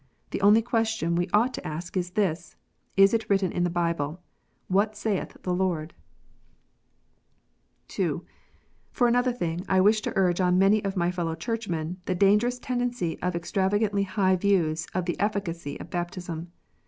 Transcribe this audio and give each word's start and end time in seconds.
The 0.31 0.41
only 0.41 0.63
question 0.63 1.15
we 1.15 1.29
ought 1.31 1.53
to 1.53 1.67
ask 1.67 1.95
is 1.95 2.13
this," 2.17 2.55
Is 2.97 3.13
it 3.13 3.29
written 3.29 3.51
in 3.51 3.63
the 3.63 3.69
Bible? 3.69 4.19
what 4.67 4.95
saith 4.97 5.37
the 5.43 5.53
Lord 5.53 5.93
1" 5.93 5.93
(2) 7.89 8.25
For 8.91 9.07
another 9.07 9.31
thing, 9.31 9.63
I 9.69 9.79
wish 9.79 10.01
to 10.01 10.13
urge 10.15 10.41
on 10.41 10.57
many 10.57 10.83
of 10.83 10.97
my 10.97 11.11
fellow 11.11 11.35
Churchmen 11.35 11.97
the 12.05 12.15
dangerous 12.15 12.57
tendency 12.57 13.21
of 13.21 13.35
extravagantly 13.35 14.01
high 14.01 14.35
views 14.35 14.87
of 14.95 15.05
the 15.05 15.19
efficacy 15.19 15.79
of 15.79 15.91
baptism. 15.91 16.51